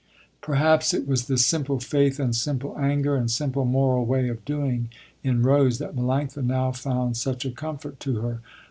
Perhaps 0.41 0.95
it 0.95 1.07
was 1.07 1.27
this 1.27 1.45
simple 1.45 1.79
faith 1.79 2.19
and 2.19 2.35
simple 2.35 2.75
anger 2.79 3.15
and 3.15 3.29
simple 3.29 3.65
moral 3.65 4.03
way 4.03 4.29
of 4.29 4.43
doing 4.45 4.89
in 5.23 5.43
Rose, 5.43 5.77
that 5.77 5.95
Melanctha 5.95 6.43
now 6.43 6.71
found 6.71 7.15
such 7.17 7.45
a 7.45 7.51
comfort 7.51 7.99
to 7.99 8.15
her. 8.21 8.41